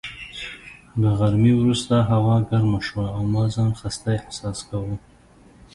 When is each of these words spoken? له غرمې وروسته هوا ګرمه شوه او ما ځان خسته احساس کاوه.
له 1.01 1.09
غرمې 1.19 1.53
وروسته 1.57 1.95
هوا 2.11 2.37
ګرمه 2.49 2.79
شوه 2.87 3.05
او 3.15 3.21
ما 3.33 3.43
ځان 3.55 3.71
خسته 3.79 4.09
احساس 4.19 4.59
کاوه. 4.69 4.95